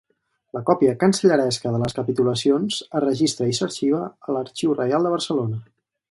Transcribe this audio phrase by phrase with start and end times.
[0.57, 5.61] La còpia cancelleresca de les capitulacions es registra i s'arxiva a l'Arxiu Reial de Barcelona.